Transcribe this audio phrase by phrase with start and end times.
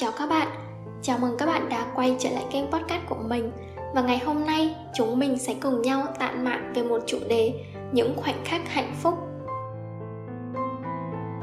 [0.00, 0.48] chào các bạn.
[1.02, 3.50] Chào mừng các bạn đã quay trở lại kênh podcast của mình.
[3.94, 7.52] Và ngày hôm nay, chúng mình sẽ cùng nhau tản mạn về một chủ đề,
[7.92, 9.14] Những khoảnh khắc hạnh phúc.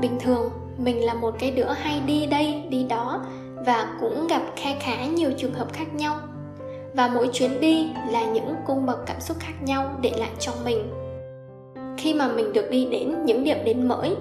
[0.00, 3.24] Bình thường, mình là một cái đứa hay đi đây, đi đó
[3.66, 6.18] Và cũng gặp kha khá nhiều trường hợp khác nhau.
[6.94, 10.52] Và mỗi chuyến đi là những cung bậc cảm xúc khác nhau để lại cho
[10.64, 10.90] mình.
[11.98, 14.16] Khi mà mình được đi đến những điểm đến mới,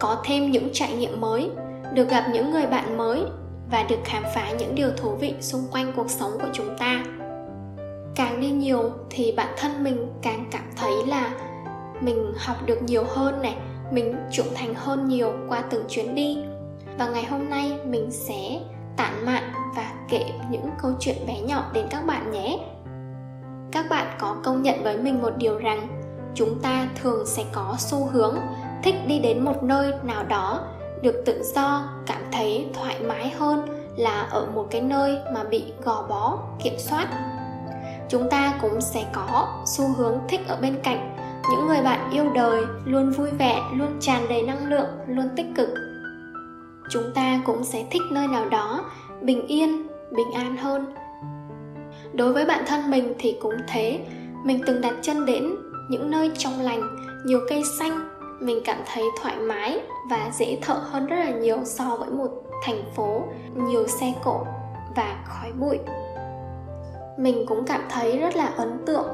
[0.00, 1.50] Có thêm những trải nghiệm mới,
[1.92, 3.24] được gặp những người bạn mới
[3.70, 7.04] và được khám phá những điều thú vị xung quanh cuộc sống của chúng ta.
[8.14, 11.30] Càng đi nhiều thì bản thân mình càng cảm thấy là
[12.00, 13.56] mình học được nhiều hơn này,
[13.92, 16.38] mình trưởng thành hơn nhiều qua từng chuyến đi.
[16.98, 18.60] Và ngày hôm nay mình sẽ
[18.96, 19.42] tản mạn
[19.76, 22.58] và kể những câu chuyện bé nhỏ đến các bạn nhé.
[23.72, 25.88] Các bạn có công nhận với mình một điều rằng
[26.34, 28.36] chúng ta thường sẽ có xu hướng
[28.82, 30.60] thích đi đến một nơi nào đó
[31.04, 35.64] được tự do, cảm thấy thoải mái hơn là ở một cái nơi mà bị
[35.84, 37.08] gò bó, kiểm soát.
[38.08, 41.16] Chúng ta cũng sẽ có xu hướng thích ở bên cạnh.
[41.50, 45.46] Những người bạn yêu đời luôn vui vẻ, luôn tràn đầy năng lượng, luôn tích
[45.56, 45.68] cực.
[46.90, 48.84] Chúng ta cũng sẽ thích nơi nào đó
[49.22, 50.94] bình yên, bình an hơn.
[52.12, 54.00] Đối với bản thân mình thì cũng thế.
[54.44, 55.54] Mình từng đặt chân đến
[55.88, 60.74] những nơi trong lành, nhiều cây xanh mình cảm thấy thoải mái và dễ thở
[60.74, 62.28] hơn rất là nhiều so với một
[62.62, 63.22] thành phố,
[63.54, 64.46] nhiều xe cộ
[64.96, 65.78] và khói bụi.
[67.18, 69.06] Mình cũng cảm thấy rất là ấn tượng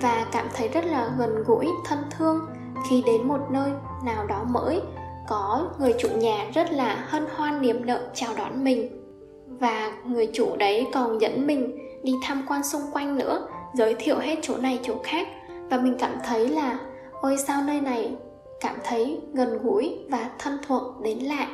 [0.00, 2.46] và cảm thấy rất là gần gũi, thân thương
[2.90, 3.70] khi đến một nơi
[4.04, 4.80] nào đó mới,
[5.28, 8.98] có người chủ nhà rất là hân hoan niềm nở chào đón mình
[9.46, 14.18] và người chủ đấy còn dẫn mình đi tham quan xung quanh nữa, giới thiệu
[14.18, 15.28] hết chỗ này chỗ khác
[15.70, 16.78] và mình cảm thấy là,
[17.20, 18.16] ôi, sao nơi này
[18.62, 21.48] cảm thấy gần gũi và thân thuộc đến lạ.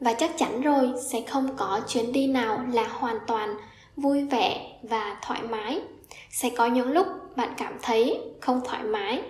[0.00, 3.54] Và chắc chắn rồi, sẽ không có chuyến đi nào là hoàn toàn
[3.96, 5.82] vui vẻ và thoải mái.
[6.30, 9.22] Sẽ có những lúc bạn cảm thấy không thoải mái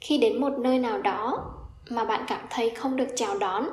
[0.00, 1.44] khi đến một nơi nào đó
[1.90, 3.68] mà bạn cảm thấy không được chào đón.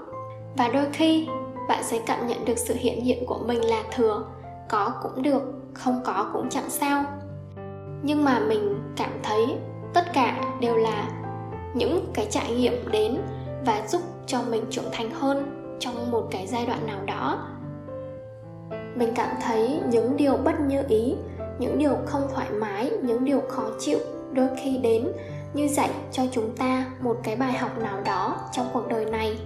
[0.57, 1.28] Và đôi khi,
[1.68, 4.25] bạn sẽ cảm nhận được sự hiện diện của mình là thừa,
[4.69, 5.41] có cũng được,
[5.74, 7.03] không có cũng chẳng sao.
[8.03, 9.46] Nhưng mà mình cảm thấy
[9.94, 11.27] tất cả đều là
[11.74, 13.18] những cái trải nghiệm đến
[13.66, 17.48] và giúp cho mình trưởng thành hơn trong một cái giai đoạn nào đó.
[18.96, 21.16] Mình cảm thấy những điều bất như ý,
[21.60, 24.00] những điều không thoải mái, những điều khó chịu
[24.34, 25.08] đôi khi đến
[25.54, 29.38] như dạy cho chúng ta một cái bài học nào đó trong cuộc đời này.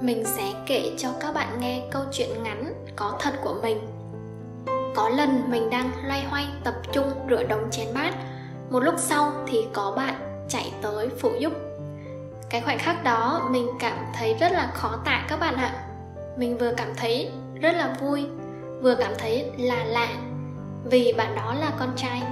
[0.00, 3.78] Mình sẽ kể cho các bạn nghe câu chuyện ngắn có thật của mình.
[4.96, 8.14] Có lần mình đang loay hoay tập trung rửa đống chén bát
[8.70, 10.14] một lúc sau thì có bạn
[10.48, 11.52] chạy tới phụ giúp.
[12.50, 15.84] Cái khoảnh khắc đó, mình cảm thấy rất là khó tả các bạn ạ.
[16.36, 18.26] Mình vừa cảm thấy rất là vui,
[18.82, 20.08] vừa cảm thấy là lạ,
[20.84, 22.22] vì bạn đó là con trai.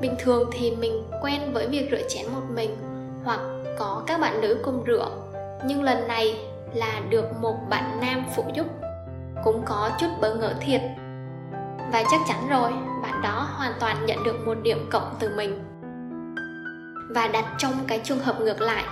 [0.00, 2.76] Bình thường thì mình quen với việc rửa chén một mình
[3.24, 3.40] hoặc
[3.78, 5.10] có các bạn nữ cùng rửa,
[5.64, 6.38] nhưng lần này
[6.74, 8.66] là được một bạn nam phụ giúp.
[9.44, 10.80] Cũng có chút bỡ ngỡ thiệt
[11.92, 12.72] và chắc chắn rồi,
[13.02, 15.64] bạn đó hoàn toàn nhận được một điểm cộng từ mình.
[17.14, 18.84] Và đặt trong cái trường hợp ngược lại,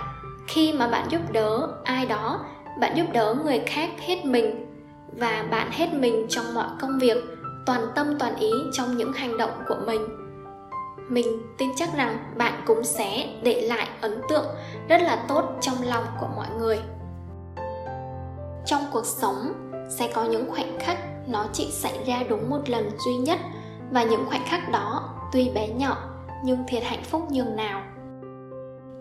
[0.47, 2.45] khi mà bạn giúp đỡ ai đó,
[2.79, 4.65] bạn giúp đỡ người khác hết mình.
[5.17, 7.17] Và bạn hết mình trong mọi công việc,
[7.65, 10.01] toàn tâm toàn ý trong những hành động của mình.
[11.09, 14.45] Mình tin chắc rằng bạn cũng sẽ để lại ấn tượng
[14.87, 16.79] rất là tốt trong lòng của mọi người.
[18.65, 19.53] Trong cuộc sống
[19.91, 20.97] sẽ có những khoảnh khắc
[21.27, 23.39] nó chỉ xảy ra đúng một lần duy nhất.
[23.91, 25.97] Và những khoảnh khắc đó, tuy bé nhỏ,
[26.43, 27.83] nhưng thiệt hạnh phúc nhường nào?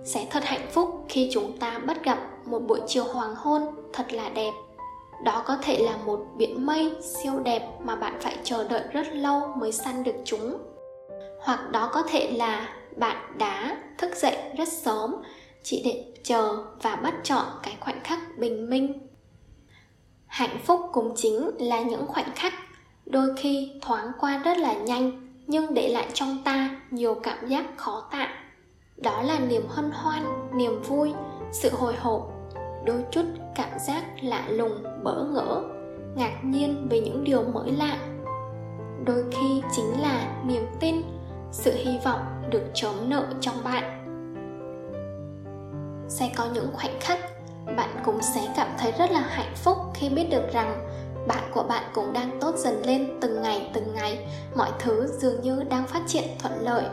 [0.04, 3.62] Sẽ thật hạnh phúc khi chúng ta bắt gặp một buổi chiều hoàng hôn
[3.92, 4.52] thật là đẹp.
[5.24, 9.14] Đó có thể là một biển mây siêu đẹp mà bạn phải chờ đợi rất
[9.14, 10.58] lâu mới săn được chúng.
[11.40, 15.16] Hoặc đó có thể là bạn đã thức dậy rất sớm,
[15.62, 19.09] chỉ để chờ và bắt chọn cái khoảnh khắc bình minh
[20.30, 22.54] hạnh phúc cũng chính là những khoảnh khắc
[23.06, 27.64] đôi khi thoáng qua rất là nhanh, nhưng để lại trong ta nhiều cảm giác
[27.76, 28.28] khó tả.
[28.96, 30.24] Đó là niềm hân hoan,
[30.54, 31.12] niềm vui,
[31.52, 32.32] sự hồi hộp,
[32.84, 33.24] đôi chút
[33.54, 35.62] cảm giác lạ lùng, bỡ ngỡ,
[36.16, 37.98] ngạc nhiên về những điều mới lạ.
[39.04, 40.96] Đôi khi chính là niềm tin,
[41.52, 44.06] sự hy vọng được chống nợ trong bạn.
[46.08, 47.18] Sẽ có những khoảnh khắc
[47.76, 50.88] bạn cũng sẽ cảm thấy rất là hạnh phúc khi biết được rằng
[51.26, 54.26] bạn của bạn cũng đang tốt dần lên từng ngày từng ngày.
[54.54, 56.84] Mọi thứ dường như đang phát triển thuận lợi.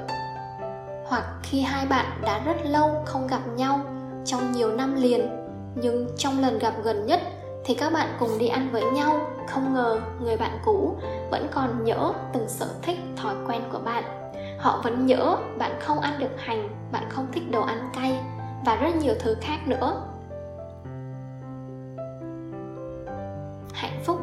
[1.05, 3.79] Hoặc khi hai bạn đã rất lâu không gặp nhau,
[4.25, 5.29] trong nhiều năm liền,
[5.75, 7.21] nhưng trong lần gặp gần nhất
[7.65, 10.95] thì các bạn cùng đi ăn với nhau, không ngờ người bạn cũ
[11.31, 14.03] vẫn còn nhớ từng sở thích, thói quen của bạn.
[14.59, 18.19] Họ vẫn nhớ bạn không ăn được hành, bạn không thích đồ ăn cay,
[18.65, 20.01] và rất nhiều thứ khác nữa.
[23.77, 24.21] Hạnh phúc.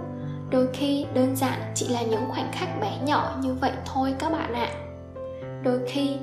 [0.51, 4.33] Đôi khi đơn giản chỉ là những khoảnh khắc bé nhỏ như vậy thôi các
[4.33, 4.69] bạn ạ.
[5.63, 6.17] Đôi khi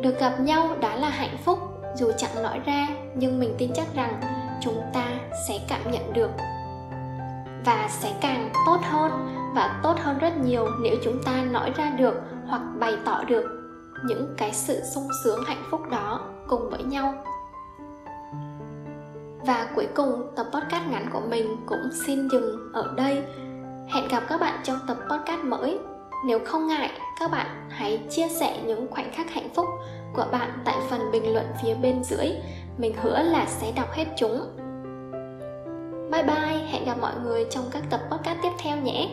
[0.00, 1.58] được gặp nhau đã là hạnh phúc,
[1.96, 4.20] dù chẳng nói ra, nhưng mình tin chắc rằng
[4.60, 5.06] chúng ta
[5.48, 6.30] sẽ cảm nhận được.
[7.64, 9.12] Và sẽ càng tốt hơn,
[9.54, 12.14] và tốt hơn rất nhiều nếu chúng ta nói ra được
[12.46, 13.44] hoặc bày tỏ được
[14.04, 17.24] những cái sự sung sướng hạnh phúc đó cùng với nhau
[19.48, 23.22] và cuối cùng, tập podcast ngắn của mình cũng xin dừng ở đây.
[23.88, 25.78] Hẹn gặp các bạn trong tập podcast mới.
[26.26, 26.90] Nếu không ngại,
[27.20, 29.66] các bạn hãy chia sẻ những khoảnh khắc hạnh phúc
[30.14, 32.32] của bạn tại phần bình luận phía bên dưới.
[32.78, 34.40] Mình hứa là sẽ đọc hết chúng.
[36.10, 39.08] Bye bye, hẹn gặp mọi người trong các tập podcast tiếp theo nhé.